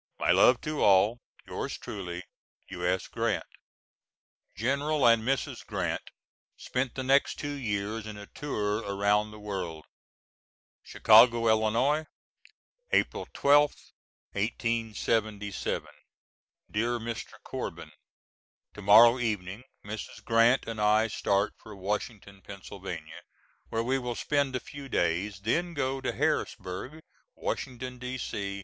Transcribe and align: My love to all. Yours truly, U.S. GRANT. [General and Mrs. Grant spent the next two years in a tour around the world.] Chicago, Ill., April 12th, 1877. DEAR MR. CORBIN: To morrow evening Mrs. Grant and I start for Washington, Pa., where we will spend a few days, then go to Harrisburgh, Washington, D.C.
My 0.17 0.31
love 0.31 0.59
to 0.61 0.81
all. 0.83 1.19
Yours 1.45 1.77
truly, 1.77 2.23
U.S. 2.71 3.05
GRANT. 3.05 3.45
[General 4.55 5.05
and 5.07 5.21
Mrs. 5.21 5.63
Grant 5.63 6.09
spent 6.57 6.95
the 6.95 7.03
next 7.03 7.37
two 7.37 7.53
years 7.53 8.07
in 8.07 8.17
a 8.17 8.25
tour 8.25 8.79
around 8.79 9.29
the 9.29 9.37
world.] 9.39 9.85
Chicago, 10.81 11.47
Ill., 11.47 12.07
April 12.89 13.27
12th, 13.31 13.91
1877. 14.31 15.87
DEAR 16.71 16.97
MR. 16.97 17.33
CORBIN: 17.43 17.91
To 18.73 18.81
morrow 18.81 19.19
evening 19.19 19.61
Mrs. 19.85 20.25
Grant 20.25 20.63
and 20.65 20.81
I 20.81 21.09
start 21.09 21.53
for 21.59 21.75
Washington, 21.75 22.41
Pa., 22.41 22.57
where 23.69 23.83
we 23.83 23.99
will 23.99 24.15
spend 24.15 24.55
a 24.55 24.59
few 24.59 24.89
days, 24.89 25.41
then 25.41 25.75
go 25.75 26.01
to 26.01 26.11
Harrisburgh, 26.11 27.03
Washington, 27.35 27.99
D.C. 27.99 28.59